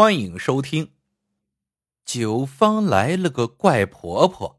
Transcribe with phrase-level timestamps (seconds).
[0.00, 0.86] 欢迎收听
[2.04, 4.50] 《九方来了个怪婆婆》。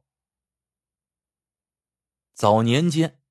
[2.33, 3.21] 早年间，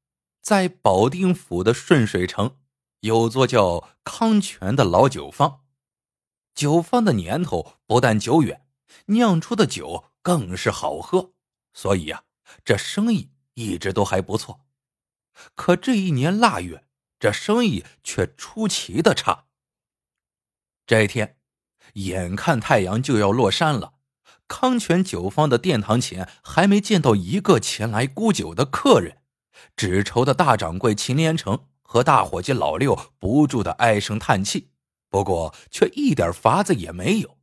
[0.40, 2.58] 在保定府的顺水城，
[3.00, 5.66] 有座叫康泉的老酒坊。
[6.54, 8.66] 酒坊的年头不但久远，
[9.08, 11.34] 酿出的酒更是好喝，
[11.74, 12.24] 所以呀，
[12.64, 14.64] 这生意一直都还不错。
[15.54, 16.86] 可这一年腊月，
[17.18, 19.48] 这生意却出奇的差。
[20.86, 21.37] 这一天。
[22.06, 23.94] 眼看太阳就要落山了，
[24.46, 29.18] 康泉酒坊的殿堂前还没见到一个前来沽酒的客人，
[29.76, 34.70] 只愁的大掌柜秦连成和大伙计老六不住的唉声叹气，
[35.08, 37.38] 不过却一点法子也没有。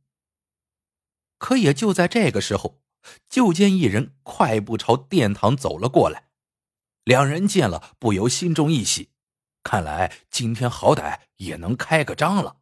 [1.38, 2.80] 可也就在这个时候，
[3.28, 6.28] 就见一人快步朝殿堂走了过来，
[7.04, 9.10] 两人见了不由心中一喜，
[9.62, 12.56] 看来今天好歹也能开个张了。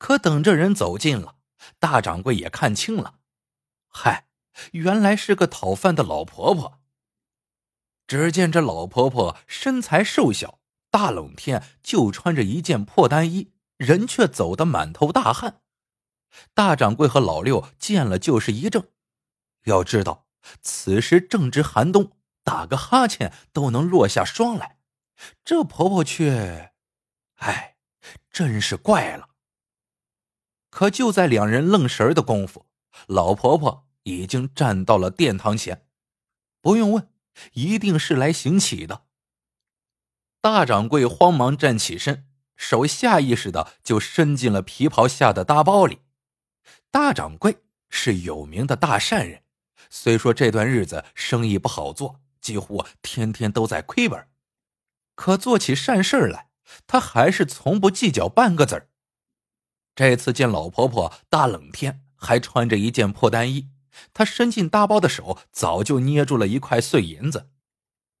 [0.00, 1.36] 可等这人走近了，
[1.78, 3.16] 大掌柜也看清了，
[3.86, 4.28] 嗨，
[4.72, 6.80] 原来是个讨饭的老婆婆。
[8.06, 10.58] 只见这老婆婆身材瘦小，
[10.90, 15.60] 大冷天就穿着一件破单衣，人却走得满头大汗。
[16.54, 18.86] 大掌柜和老六见了就是一怔，
[19.64, 20.26] 要知道
[20.62, 24.78] 此时正值寒冬，打个哈欠都能落下霜来，
[25.44, 26.72] 这婆婆却，
[27.34, 27.76] 哎，
[28.30, 29.29] 真是怪了。
[30.70, 32.66] 可就在两人愣神的功夫，
[33.06, 35.86] 老婆婆已经站到了殿堂前。
[36.62, 37.08] 不用问，
[37.52, 39.02] 一定是来行乞的。
[40.40, 42.26] 大掌柜慌忙站起身，
[42.56, 45.98] 手下意识的就伸进了皮袍下的大包里。
[46.90, 49.42] 大掌柜是有名的大善人，
[49.90, 54.28] 虽说这段日子生意不好做，几乎天天都在亏本，
[55.14, 56.50] 可做起善事来，
[56.86, 58.89] 他还是从不计较半个子儿。
[60.00, 63.68] 这次见老婆婆大冷天还穿着一件破单衣，
[64.14, 67.50] 他伸进大包的手早就捏住了一块碎银子，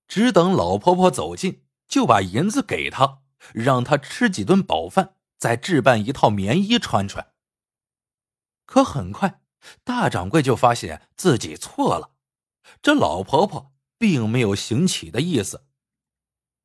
[0.06, 3.20] 只等老婆婆走近，就把银子给她，
[3.54, 7.28] 让她吃几顿饱饭，再置办一套棉衣穿穿。
[8.66, 9.40] 可很快，
[9.82, 12.10] 大掌柜就发现自己错了，
[12.82, 15.64] 这老婆婆并没有行乞的意思，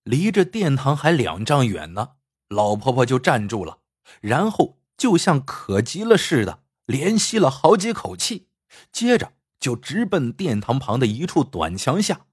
[0.04, 2.16] 离这殿堂还两丈远呢，
[2.50, 3.80] 老婆婆就站住了，
[4.20, 4.75] 然后。
[5.06, 8.48] 就像渴极了似的，连吸了好几口气，
[8.92, 12.26] 接着就直奔殿堂旁的一处短墙下，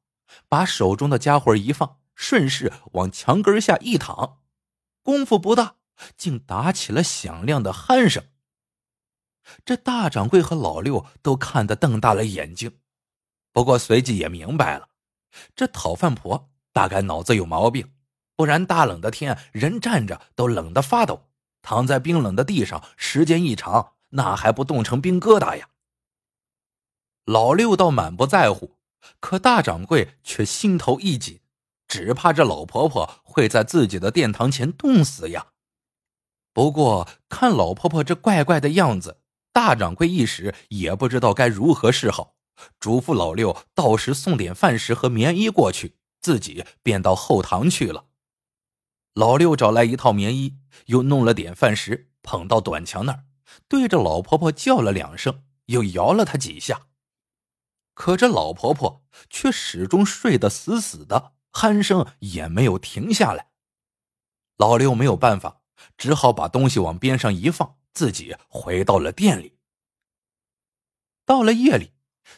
[0.48, 4.38] 把手中的家伙一放，顺势往墙根下一躺，
[5.02, 5.74] 功夫不大，
[6.16, 8.24] 竟打起了响亮的鼾声。
[9.66, 12.78] 这大掌柜和老六都看得瞪大了眼睛，
[13.52, 14.88] 不过随即也明白了，
[15.54, 17.92] 这讨饭婆大概脑子有毛病，
[18.34, 21.28] 不然大冷的天，人站着都冷得发抖。
[21.62, 25.68] 躺在冰冷的地上，时间一长，那还不冻成冰疙瘩呀？
[27.24, 28.76] 老六倒满不在乎，
[29.20, 31.40] 可大掌柜却心头一紧，
[31.86, 35.46] 只怕这老婆婆会在自己的殿堂前冻死呀。
[36.52, 39.20] 不过看老婆婆这怪怪的样子，
[39.52, 42.34] 大掌柜一时也不知道该如何是好，
[42.80, 48.06] 嘱咐老六到时送点饭食和棉衣过去，自己便到后堂去了。
[49.14, 50.56] 老六找来一套棉衣，
[50.86, 53.24] 又弄了点饭食，捧到短墙那儿，
[53.68, 56.86] 对着老婆婆叫了两声，又摇了她几下。
[57.92, 63.48] 可这老婆婆却始终睡得死死的，鼾声也没有停下来。
[64.56, 65.60] 老六没有办法，
[65.98, 69.58] 只好把东西往边上一放，自己回到了店里。
[71.26, 71.92] 到了夜里，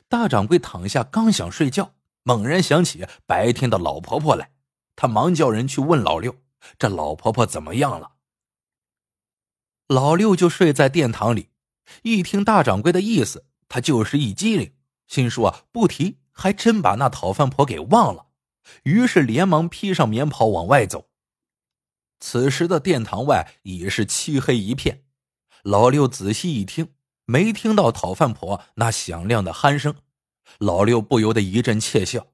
[0.09, 4.51] 大掌柜躺下，刚想睡觉，猛然想起白天的老婆婆来，
[4.97, 6.37] 他忙叫人去问老六。
[6.79, 8.13] 这老婆婆怎么样了？
[9.89, 11.51] 老六就睡在殿堂里，
[12.03, 14.75] 一听大掌柜的意思，他就是一激灵，
[15.07, 18.27] 心说不提，还真把那讨饭婆给忘了。
[18.85, 21.11] 于是连忙披上棉袍往外走。
[22.19, 25.05] 此时的殿堂外已是漆黑一片，
[25.63, 26.95] 老六仔细一听，
[27.27, 29.95] 没听到讨饭婆那响亮的鼾声，
[30.59, 32.29] 老六不由得一阵窃笑。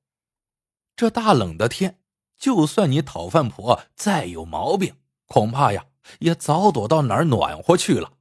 [0.94, 1.99] 这大冷的天。
[2.40, 4.96] 就算你讨饭婆再有毛病，
[5.26, 5.86] 恐怕呀
[6.20, 8.14] 也早躲到哪儿暖和去了。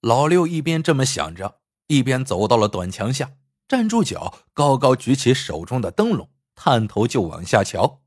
[0.00, 3.32] 老六一边这么想着，一边走到了短墙下，
[3.66, 8.00] 站住脚，高高举起手中的灯笼，探头就往下瞧。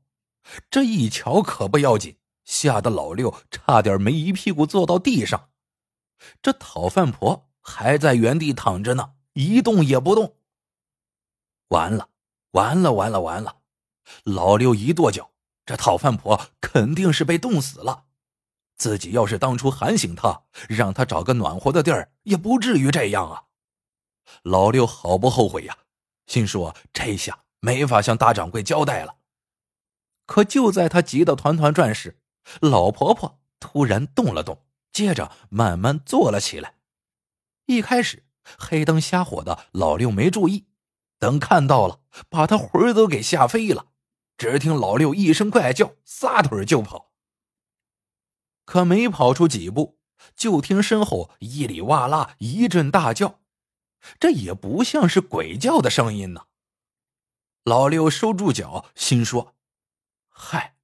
[0.70, 5.50] 这一瞧可不要紧，吓得老六差点没一屁股坐到地上。
[6.40, 10.36] 这讨饭婆还在原地躺着呢，一动也不动。
[11.68, 12.08] 完了，
[12.52, 13.56] 完了，完了，完了！
[14.24, 15.30] 老六一跺脚，
[15.66, 18.04] 这讨饭婆肯定是被冻死了。
[18.76, 23.44] 自己要是当初喊醒她，让她找个暖和的地儿，也不至于这样啊。
[24.42, 25.78] 老六好不后悔呀，
[26.26, 29.16] 心说这下没法向大掌柜交代了。
[30.26, 32.18] 可就在他急得团团转时，
[32.60, 36.74] 老婆婆突然动了动，接着慢慢坐了起来。
[37.66, 38.24] 一开始
[38.58, 40.66] 黑灯瞎火的，老六没注意，
[41.18, 43.86] 等看到了，把他魂儿都给吓飞了。
[44.36, 47.12] 只听老六一声怪叫，撒腿就跑。
[48.64, 49.98] 可没跑出几步，
[50.34, 53.40] 就听身后一里哇啦一阵大叫，
[54.18, 56.46] 这也不像是鬼叫的声音呢。
[57.62, 59.54] 老六收住脚，心说
[60.28, 60.76] ：“嗨，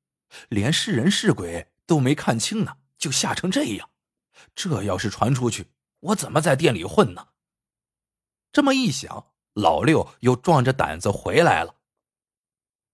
[0.48, 3.90] 连是人是鬼都没看清呢，就吓成这样。
[4.54, 7.28] 这要是传出去，我怎么在店里混呢？”
[8.52, 11.76] 这么一想，老六又壮着胆子回来了。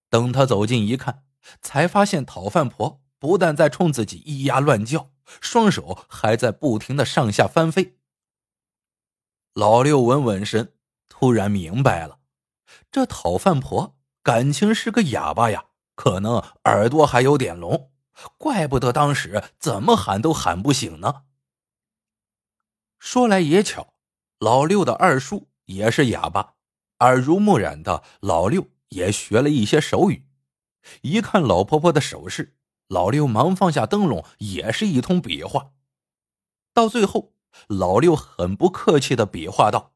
[0.09, 1.25] 等他走近一看，
[1.61, 5.11] 才发现讨饭婆不但在冲自己咿呀乱叫，
[5.41, 7.99] 双手还在不停的上下翻飞。
[9.55, 10.75] 老六稳稳神，
[11.09, 12.19] 突然明白了，
[12.91, 17.91] 这讨饭婆感情是个哑巴呀，可能耳朵还有点聋，
[18.37, 21.23] 怪不得当时怎么喊都喊不醒呢。
[22.99, 23.95] 说来也巧，
[24.39, 26.55] 老六的二叔也是哑巴，
[26.99, 28.69] 耳濡目染的老六。
[28.91, 30.27] 也学了一些手语，
[31.03, 32.57] 一看老婆婆的手势，
[32.89, 35.73] 老六忙放下灯笼，也是一通比划。
[36.73, 37.35] 到最后，
[37.69, 39.95] 老六很不客气的比划道：“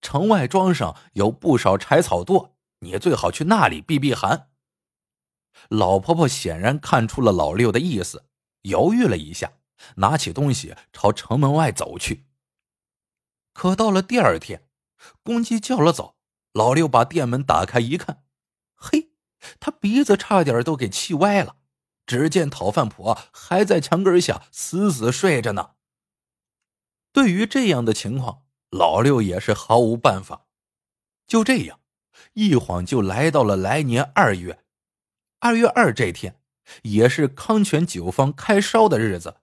[0.00, 4.50] 城外庄上有不少柴草垛，你最好去那里避避寒。”
[5.68, 8.26] 老婆婆显然看出了老六的意思，
[8.62, 9.52] 犹豫了一下，
[9.96, 12.26] 拿起东西朝城门外走去。
[13.52, 14.68] 可到了第二天，
[15.22, 16.13] 公鸡叫了早。
[16.54, 18.22] 老六把店门打开一看，
[18.76, 19.10] 嘿，
[19.58, 21.56] 他鼻子差点都给气歪了。
[22.06, 25.72] 只见讨饭婆还在墙根下死死睡着呢。
[27.12, 30.46] 对于这样的情况，老六也是毫无办法。
[31.26, 31.80] 就这样，
[32.34, 34.64] 一晃就来到了来年二月。
[35.40, 36.40] 二月二这天，
[36.82, 39.38] 也是康泉酒坊开烧的日子。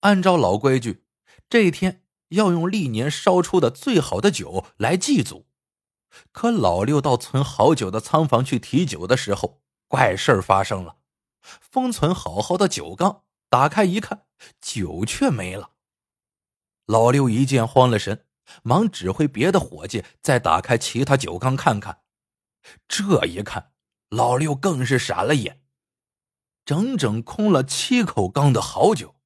[0.00, 1.04] 按照老规矩，
[1.48, 5.49] 这天要用历年烧出的最好的酒来祭祖。
[6.32, 10.96] 可老六到存好酒的仓房去提酒的时候，怪事发生了。
[11.42, 14.26] 封存好好的酒缸打开一看，
[14.60, 15.72] 酒却没了。
[16.86, 18.26] 老六一见慌了神，
[18.62, 22.02] 忙指挥别的伙计再打开其他酒缸看看。
[22.86, 23.72] 这一看，
[24.08, 25.62] 老六更是傻了眼，
[26.64, 29.16] 整整空了七口缸的好酒。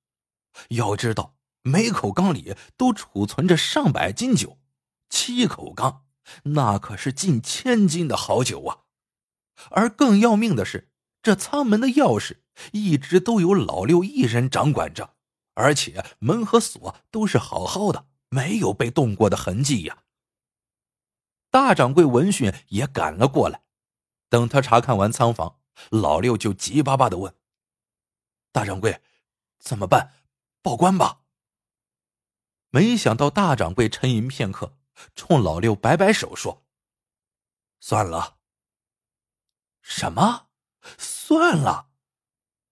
[0.69, 4.59] 要知道，每口缸里都储存着上百斤酒，
[5.09, 6.05] 七口缸。
[6.45, 8.85] 那可是近千斤的好酒啊！
[9.71, 10.91] 而更要命的是，
[11.23, 12.39] 这仓门的钥匙
[12.73, 15.15] 一直都由老六一人掌管着，
[15.55, 20.03] 而且门和锁都是好好的，没有被动过的痕迹呀。
[21.51, 23.63] 大掌柜闻讯也赶了过来，
[24.29, 25.61] 等他查看完仓房，
[25.91, 27.35] 老六就急巴巴的问
[28.51, 29.01] ：“大掌柜，
[29.61, 30.15] 怎么办？
[30.63, 31.21] 报官吧？”
[32.71, 34.77] 没想到大掌柜沉吟片刻。
[35.15, 36.65] 冲老六摆摆手说
[37.81, 38.37] ：“算了。”
[39.83, 40.49] 什么？
[40.99, 41.89] 算了？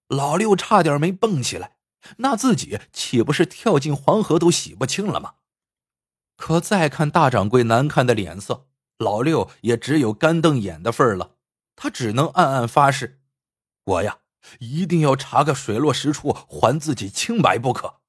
[0.09, 1.77] 老六差点没蹦起来，
[2.19, 5.37] 那自己岂不是跳进黄河都洗不清了吗？
[6.37, 8.67] 可再看大掌柜难看的脸色，
[8.99, 11.37] 老六也只有干瞪眼的份了。
[11.76, 13.23] 他只能暗暗发誓
[13.85, 14.19] ：“我呀，
[14.59, 18.00] 一定要查个水落石出，还自己清白不可。”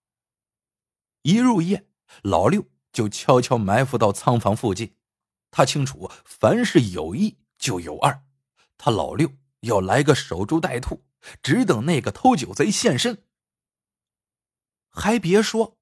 [1.24, 1.88] 一入夜，
[2.22, 2.66] 老六。
[2.94, 4.96] 就悄悄埋伏到仓房附近，
[5.52, 8.24] 他清楚凡是有一就有二，
[8.78, 11.04] 他老六要来个守株待兔，
[11.42, 13.26] 只等那个偷酒贼现身。
[14.90, 15.80] 还别说，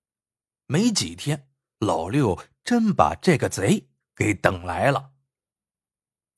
[0.68, 1.50] 没几天，
[1.80, 5.12] 老六真把这个贼给等来了。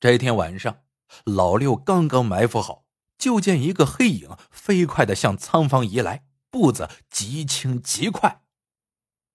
[0.00, 0.82] 这天晚上，
[1.24, 2.84] 老六刚刚埋伏好，
[3.16, 8.43] 就见一个黑影飞快的向仓房移来，步子极轻极快。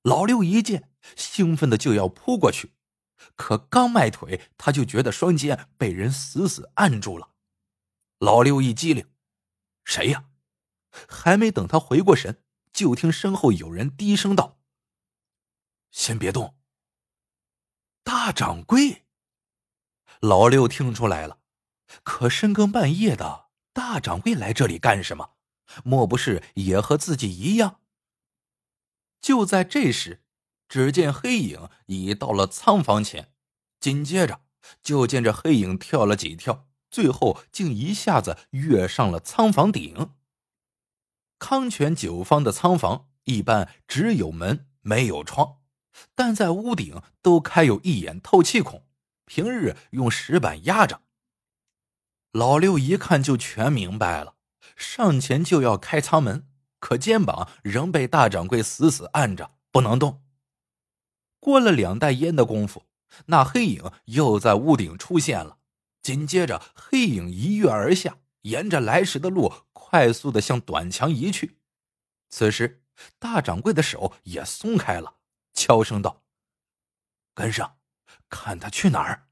[0.03, 0.89] 老六一见。
[1.15, 2.73] 兴奋的就要扑过去，
[3.35, 7.29] 可刚迈腿，他就觉得双肩被人死死按住了。
[8.19, 9.09] 老六一激灵
[9.85, 10.25] ：“谁呀？”
[11.07, 14.59] 还没等他回过神，就听身后有人低声道
[15.89, 16.57] ：“先别动。”
[18.03, 19.05] 大掌柜。
[20.19, 21.39] 老六听出来了，
[22.03, 25.35] 可深更半夜的，大掌柜来这里干什么？
[25.85, 27.79] 莫不是也和自己一样？
[29.21, 30.23] 就在这时。
[30.67, 33.33] 只见黑影已到了仓房前，
[33.79, 34.41] 紧接着
[34.83, 40.11] 就见这黑影跳了几跳，最后竟一下子跃上了仓房顶。
[41.39, 45.57] 康泉酒坊的仓房一般只有门没有窗，
[46.13, 48.85] 但在屋顶都开有一眼透气孔，
[49.25, 51.01] 平日用石板压着。
[52.31, 54.35] 老六一看就全明白了，
[54.75, 56.48] 上前就要开仓门，
[56.79, 60.23] 可肩膀仍被大掌柜死死按着，不能动。
[61.39, 62.83] 过了两袋烟的功夫，
[63.27, 65.57] 那黑影又在屋顶出现了，
[66.01, 71.57] 紧接着黑影一跃而下，沿着来时的路快速的向短墙移去。
[72.29, 72.83] 此时，
[73.17, 75.15] 大掌柜的手也松开了，
[75.53, 76.23] 悄声道
[77.33, 77.77] ：“跟上，
[78.29, 79.27] 看他去哪儿。”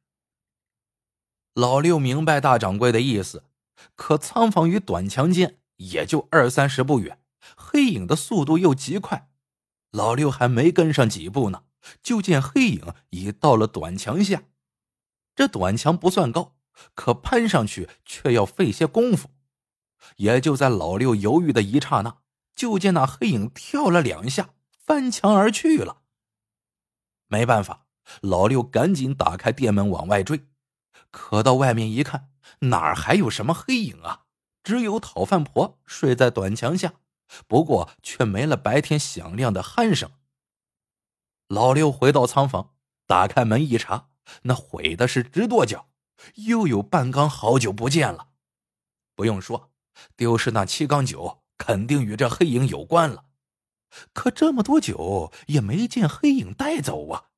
[1.53, 3.43] 老六明白大掌柜的意思，
[3.95, 7.19] 可仓房与短墙间也就二三十步远，
[7.87, 9.29] 黑影的速度又极快，
[9.91, 11.63] 老六还没跟上几步呢，
[12.03, 14.43] 就见黑影已到了短墙下。
[15.33, 16.57] 这短墙不算高，
[16.93, 19.29] 可攀上去却要费些功夫。
[20.17, 22.17] 也就在老六犹豫的一刹那，
[22.53, 24.49] 就见那黑影跳了两下，
[24.85, 26.01] 翻墙而去了。
[27.27, 27.85] 没办法，
[28.19, 30.49] 老六赶紧打开店门往外追。
[31.09, 34.25] 可到外面一看，哪儿还有什么黑影啊？
[34.61, 36.95] 只有讨饭婆睡在短墙下，
[37.47, 40.11] 不过却没了白天响亮的鼾声。
[41.47, 44.09] 老六回到仓房，打开门一查，
[44.43, 45.89] 那悔的是直跺脚，
[46.35, 48.29] 又有半缸好酒不见了。
[49.15, 49.71] 不用说，
[50.15, 53.25] 丢失那七缸酒，肯定与这黑影有关了。
[54.13, 57.29] 可这么多酒也没见黑影带走啊！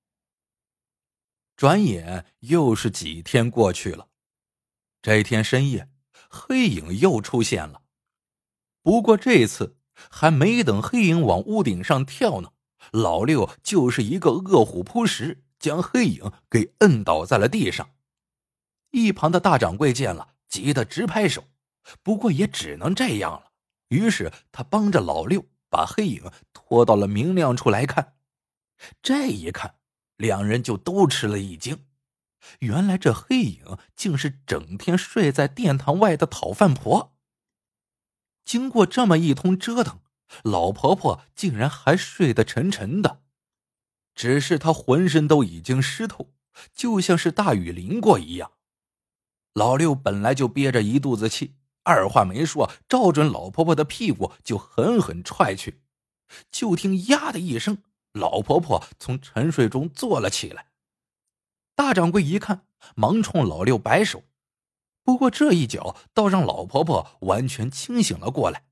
[1.55, 4.07] 转眼又是几天过去了，
[5.01, 5.89] 这天深夜，
[6.29, 7.83] 黑影又出现了。
[8.81, 9.77] 不过这次
[10.09, 12.51] 还没等黑影往屋顶上跳呢，
[12.91, 17.89] 老六就是一个饿虎扑食，将黑影给摁倒在了地上。
[18.91, 21.43] 一旁的大掌柜见了，急得直拍手，
[22.01, 23.51] 不过也只能这样了。
[23.89, 28.13] 于是他帮着老六把黑影拖到了明亮处来看。
[29.01, 29.75] 这一看。
[30.19, 31.85] 两人就都吃了一惊，
[32.59, 37.15] 原来这黑影竟是整天睡在殿堂外的讨饭婆。
[38.49, 39.99] 经过这么一通折腾，
[40.41, 43.21] 老婆婆竟然还睡得沉沉的，
[44.15, 46.31] 只是她浑身都已经湿透，
[46.73, 48.53] 就像是大雨淋过一样。
[49.53, 55.83] 老六本来就憋着一肚子气，二话没说，照准老婆婆的屁股就狠狠踹去，
[56.51, 57.83] 就听“呀”的一声。
[58.13, 60.71] 老婆婆从沉睡中坐了起来，
[61.75, 62.65] 大掌柜一看，
[62.95, 64.23] 忙冲老六摆手。
[65.09, 68.67] 不过这一脚倒让老婆婆完全清醒了过来。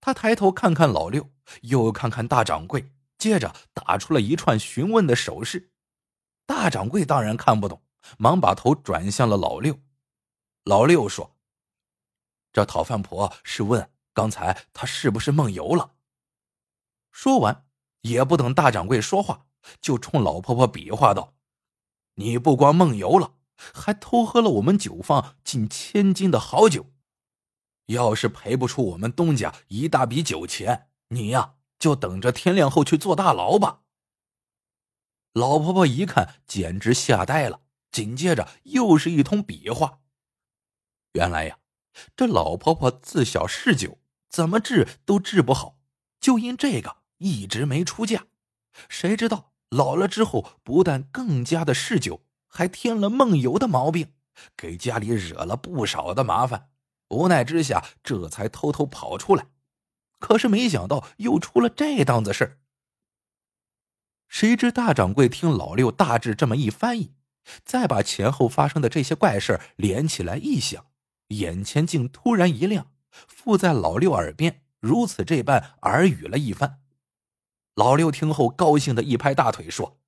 [0.00, 1.28] 她抬头看看老六，
[1.60, 5.70] 又看看大掌柜，接着打出了一串询问的手势。
[6.46, 7.82] 大掌柜当然看不懂，
[8.16, 9.78] 忙把头转向了老六。
[10.64, 11.36] 老六说
[12.50, 15.92] ：“这讨饭婆是问刚才她是不是梦游了。”
[17.12, 17.66] 说完。
[18.00, 19.44] 也不等大掌柜说话，
[19.82, 21.34] 就冲老婆婆比划道
[22.16, 23.34] ：“你不光梦游了，
[23.72, 26.92] 还偷喝了我们酒坊近千斤的好酒。
[27.86, 33.80] 要是赔不出我们东家一大笔酒钱，你呀就等着天亮后去坐大牢吧。”
[35.34, 40.00] 老婆婆一看，简直吓呆了，紧接着又是一通比划。
[41.12, 41.58] 原来呀，
[42.16, 45.78] 这老婆婆自小嗜酒，怎么治都治不好，
[46.20, 47.02] 就因这个。
[47.18, 48.26] 一直没出嫁，
[48.88, 54.12] 谁知道老了之后不但更加的嗜酒，还添了梦游的毛病，
[54.56, 56.68] 给家里惹了不少的麻烦。
[57.08, 59.46] 无奈之下，这才偷偷跑出来。
[60.18, 62.60] 可是没想到又出了这档子事
[64.28, 67.14] 谁知大掌柜听老六大致这么一翻译，
[67.64, 70.86] 再把前后发生的这些怪事连起来一想，
[71.28, 76.80] 眼前竟突然一亮，附在老六耳边如此这般耳语了一番。
[77.74, 79.98] 老六听后，高兴的一拍大腿，说：“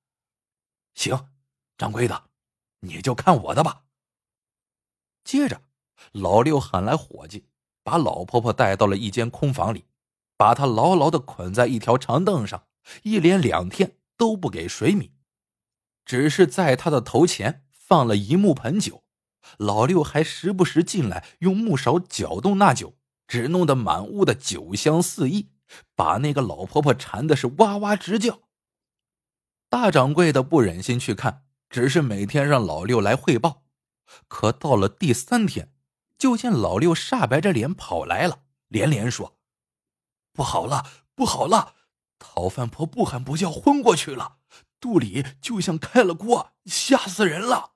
[0.95, 1.29] 行，
[1.77, 2.29] 掌柜的，
[2.81, 3.83] 你就看我的吧。”
[5.23, 5.61] 接着，
[6.11, 7.47] 老六喊来伙计，
[7.83, 9.85] 把老婆婆带到了一间空房里，
[10.37, 12.67] 把她牢牢的捆在一条长凳上，
[13.03, 15.11] 一连两天都不给水米，
[16.05, 19.03] 只是在她的头前放了一木盆酒，
[19.57, 25.51] 老六还时不时进来用木勺搅动那酒，只弄得满屋的酒香四溢。
[25.95, 28.41] 把那个老婆婆馋的是哇哇直叫。
[29.67, 33.63] 大掌柜的不忍心去看，只是每天让老六来汇报。
[34.27, 35.73] 可到了第三天，
[36.17, 39.37] 就见老六煞白着脸跑来了，连连说
[40.31, 41.75] ：“不好了，不好了！
[42.19, 44.37] 讨饭婆不喊不叫昏过去了，
[44.79, 47.73] 肚里就像开了锅，吓死人了。”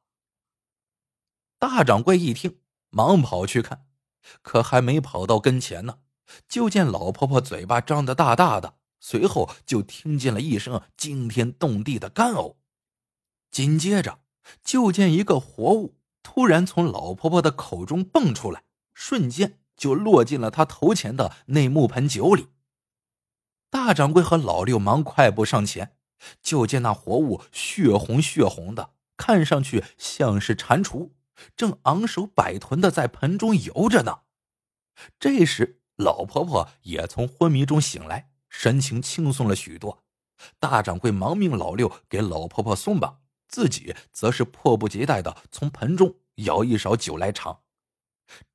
[1.59, 3.87] 大掌柜一听，忙跑去看，
[4.41, 5.99] 可还没跑到跟前呢。
[6.47, 12.57] 就见老婆婆嘴巴张得大大的，随后就听见了一声惊天动地的干呕，
[13.51, 14.19] 紧接着
[14.63, 18.63] 就见一个活物突然从老婆婆的口中蹦出来，
[18.93, 22.47] 瞬间就落进了她头前的那木盆酒里。
[23.69, 25.95] 大掌柜和老六忙快步上前，
[26.41, 31.11] 就见那活物血红血红的，看上去像是蟾蜍，
[31.55, 34.21] 正昂首摆臀的在盆中游着呢。
[35.19, 40.03] 这时，老婆婆也从昏迷中醒来，神情轻松了许多。
[40.59, 47.63] 大掌柜忙命老六给老婆婆松绑，自己则是迫不及待的从盆中舀一勺酒来尝。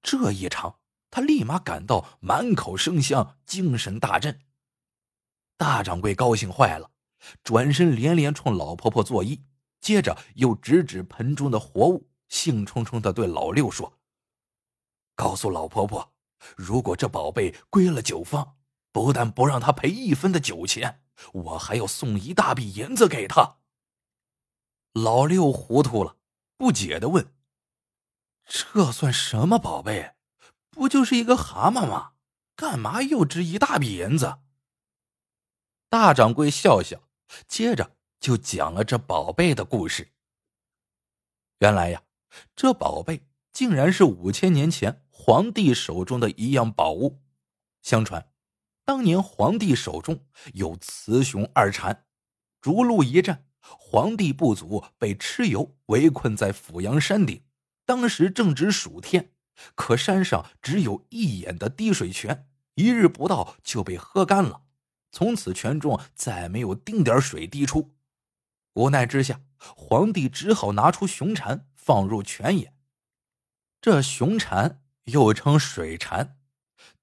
[0.03, 0.79] 这一尝，
[1.11, 4.41] 他立马感到满口生香，精神大振。
[5.57, 6.93] 大掌柜高兴坏了，
[7.43, 9.43] 转身连连冲老婆婆作揖，
[9.81, 13.99] 接着又指指盆中的活物，兴冲冲的对老六说
[15.17, 16.15] ：“告诉老婆婆，
[16.57, 18.57] 如果这宝贝归了酒坊，
[18.93, 23.57] 不但不让他赔一分的酒钱，我还要送一大笔银子给他。”
[24.95, 26.17] 老六糊涂了，
[26.57, 27.35] 不解的问
[28.47, 30.15] ：“这算什么宝贝？
[30.71, 32.13] 不就是一个蛤蟆吗？
[32.55, 34.39] 干嘛又值一大笔银子？”
[35.91, 37.09] 大掌柜笑笑，
[37.49, 40.13] 接着就讲了这宝贝的故事。
[41.59, 42.05] 原来呀，
[42.55, 47.21] 这宝贝竟然是五千年前皇帝手中的一样宝物。
[47.83, 48.31] 相传，
[48.85, 52.07] 当年皇帝手中有雌雄二蝉，
[52.61, 53.45] 逐鹿一战，
[53.79, 57.43] 皇帝部族被蚩尤围困在阜阳山顶，
[57.85, 59.33] 当时正值暑天，
[59.75, 64.63] 可山上只有一眼的滴水泉，一日不到就被喝干了。
[65.11, 67.95] 从此，泉中再没有丁点水滴出。
[68.75, 72.75] 无奈之下，皇帝只好拿出雄蝉放入泉眼。
[73.81, 76.39] 这雄蝉又称水蝉，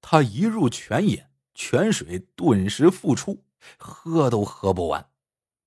[0.00, 3.44] 它一入泉眼，泉水顿时复出，
[3.78, 5.11] 喝都喝不完。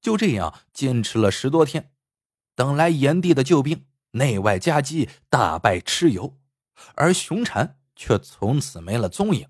[0.06, 1.92] 就这样坚持了十多天，
[2.54, 6.38] 等来炎帝的救兵，内外夹击，大败蚩尤，
[6.94, 9.50] 而雄蝉却从此没了踪影。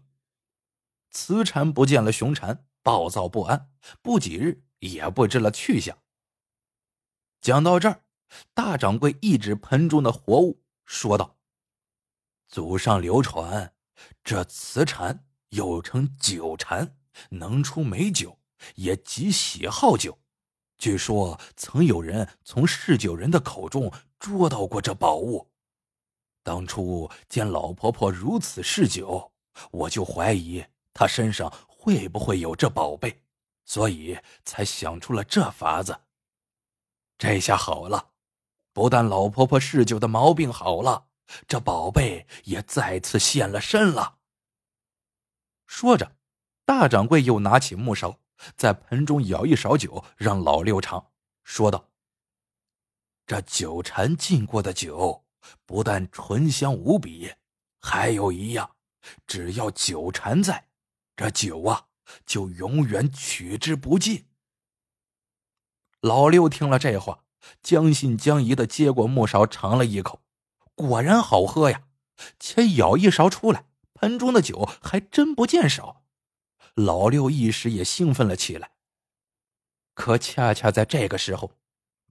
[1.12, 2.66] 雌蝉不见了雄蝉。
[2.82, 5.98] 暴躁不安，不几日也不知了去向。
[7.42, 8.04] 讲到这儿，
[8.54, 11.36] 大掌柜一指盆中的活物，说道
[12.48, 13.74] ：“祖上流传，
[14.24, 16.96] 这雌蝉又称酒蝉，
[17.32, 18.40] 能出美酒，
[18.76, 20.20] 也极喜好酒。
[20.78, 25.50] 据说曾有人从嗜酒人的口中捉到过这宝物。
[26.44, 29.32] 当初见老婆婆如此嗜酒，
[29.72, 31.52] 我就怀疑她身上。”
[31.86, 33.22] 会不会有这宝贝？
[33.64, 35.96] 所以才想出了这法子。
[37.16, 38.10] 这下好了，
[38.74, 41.06] 不但老婆婆嗜酒的毛病好了，
[41.48, 44.18] 这宝贝也再次现了身了。
[45.68, 46.16] 说着，
[46.66, 48.20] 大掌柜又拿起木勺，
[48.56, 51.12] 在盆中舀一勺酒，让老六尝，
[51.44, 51.90] 说道
[53.26, 55.26] ：“这酒禅浸过的酒，
[55.66, 57.34] 不但醇香无比，
[57.80, 58.76] 还有一样，
[59.26, 60.68] 只要酒禅在。”
[61.16, 61.88] 这酒啊，
[62.26, 64.28] 就永远取之不尽。
[66.02, 67.24] 老六听了这话，
[67.64, 70.22] 将信将疑的接过木勺尝了一口，
[70.76, 71.84] 果然好喝呀！
[72.40, 76.05] 且舀一勺出来，盆中的酒还真不见少。
[76.76, 78.72] 老六一时也兴奋了起来。
[79.94, 81.54] 可恰恰在这个时候，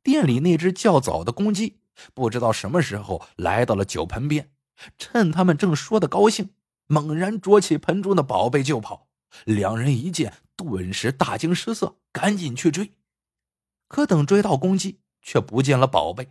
[0.02, 1.80] 店里那只较早的公鸡，
[2.14, 4.50] 不知道什么时候来到了酒盆边，
[4.98, 6.50] 趁他们正说的高兴。
[6.86, 9.08] 猛然捉起盆中的宝贝就跑，
[9.46, 12.92] 两人一见，顿时大惊失色，赶紧去追。
[13.88, 16.28] 可等追到公鸡，却不见了宝贝。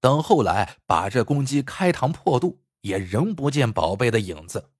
[0.00, 4.70] 等后来把这公鸡开膛破肚，也仍不见宝贝的影子。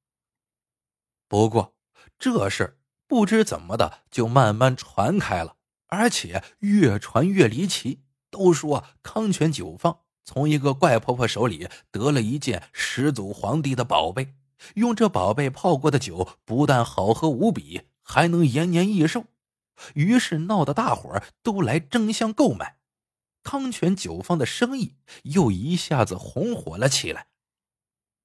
[1.29, 1.77] 不过
[2.19, 8.03] 这事不知怎么的，就慢慢传开了，而且越传越离奇。
[8.31, 14.35] 都说康泉酒坊从一个怪婆婆手里得了一件始祖皇帝的宝贝。
[14.75, 19.25] 用这宝贝泡过的酒，不但好喝无比，还能延年益寿。
[19.95, 22.79] 于是闹得大伙儿都来争相购买，
[23.43, 27.29] 康泉酒坊的生意又一下子红火了起来。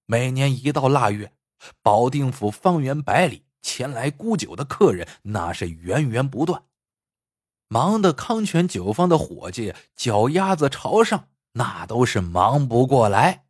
[0.06, 1.34] 每年一到腊月，
[1.82, 6.66] 保定府方圆百里前来沽酒的客人那是源源不断，
[7.70, 13.48] 忙得康泉酒坊的伙计脚丫子朝上，那都是忙不过来。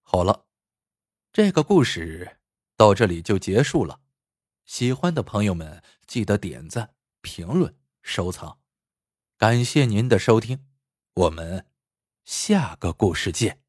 [0.00, 0.46] 好了，
[1.32, 2.38] 这个故事
[2.76, 4.00] 到这里就结束了。
[4.64, 8.60] 喜欢的朋友们记得点赞、评论、收藏，
[9.36, 10.64] 感谢您的收听，
[11.14, 11.66] 我们
[12.24, 13.63] 下个故事见。